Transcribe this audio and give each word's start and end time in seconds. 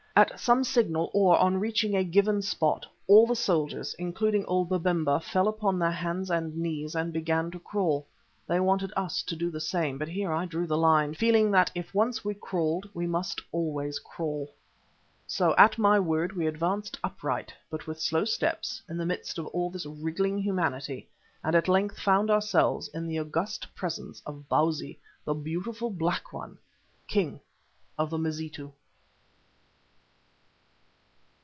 At 0.13 0.41
some 0.41 0.65
signal 0.65 1.09
or 1.13 1.39
on 1.39 1.57
reaching 1.61 1.95
a 1.95 2.03
given 2.03 2.41
spot, 2.41 2.85
all 3.07 3.25
the 3.25 3.35
soldiers, 3.35 3.95
including 3.97 4.45
old 4.45 4.67
Babemba, 4.67 5.21
fell 5.21 5.47
upon 5.47 5.79
their 5.79 5.89
hands 5.91 6.29
and 6.29 6.53
knees 6.57 6.95
and 6.95 7.13
began 7.13 7.49
to 7.51 7.59
crawl. 7.59 8.05
They 8.45 8.59
wanted 8.59 8.91
us 8.97 9.23
to 9.23 9.37
do 9.37 9.49
the 9.49 9.61
same, 9.61 9.97
but 9.97 10.09
here 10.09 10.33
I 10.33 10.45
drew 10.45 10.67
the 10.67 10.77
line, 10.77 11.13
feeling 11.13 11.49
that 11.51 11.71
if 11.73 11.93
once 11.95 12.25
we 12.25 12.33
crawled 12.33 12.89
we 12.93 13.07
must 13.07 13.39
always 13.53 13.99
crawl. 13.99 14.53
So 15.27 15.55
at 15.57 15.77
my 15.77 15.97
word 15.97 16.33
we 16.35 16.45
advanced 16.45 16.99
upright, 17.05 17.53
but 17.69 17.87
with 17.87 17.99
slow 18.01 18.25
steps, 18.25 18.81
in 18.89 18.97
the 18.97 19.05
midst 19.05 19.37
of 19.37 19.47
all 19.47 19.69
this 19.69 19.85
wriggling 19.85 20.39
humanity 20.39 21.07
and 21.41 21.55
at 21.55 21.69
length 21.69 21.99
found 22.01 22.29
ourselves 22.29 22.89
in 22.89 23.07
the 23.07 23.17
august 23.17 23.73
presence 23.75 24.21
of 24.25 24.43
Bausi, 24.49 24.99
"the 25.23 25.33
Beautiful 25.33 25.89
Black 25.89 26.33
One," 26.33 26.57
King 27.07 27.39
of 27.97 28.09
the 28.09 28.17
Mazitu. 28.17 28.73